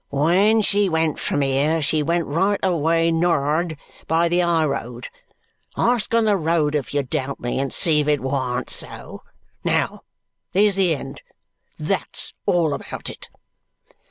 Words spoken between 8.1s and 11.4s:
warn't so. Now, there's the end.